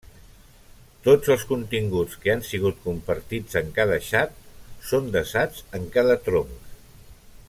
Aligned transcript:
Tots 1.07 1.31
els 1.35 1.43
continguts 1.49 2.15
que 2.23 2.31
han 2.35 2.41
sigut 2.47 2.79
compartits 2.87 3.59
en 3.63 3.69
cada 3.77 4.01
xat 4.07 4.35
són 4.93 5.13
desats 5.17 5.63
en 5.81 5.87
cada 5.99 6.17
tronc. 6.31 6.77